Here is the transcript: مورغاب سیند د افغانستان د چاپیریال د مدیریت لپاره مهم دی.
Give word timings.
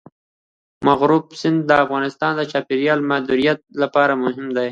مورغاب 0.85 1.25
سیند 1.41 1.59
د 1.69 1.71
افغانستان 1.85 2.31
د 2.35 2.41
چاپیریال 2.51 2.99
د 3.03 3.07
مدیریت 3.11 3.59
لپاره 3.81 4.13
مهم 4.23 4.47
دی. 4.55 4.59